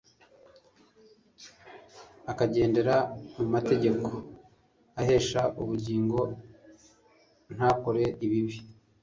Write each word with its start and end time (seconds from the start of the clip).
Akagendera 2.31 2.95
mu 3.35 3.45
mategeko 3.53 4.09
ahesha 5.01 5.41
ubugingo 5.61 6.19
ntakore 7.55 8.05
ibibi;... 8.25 8.57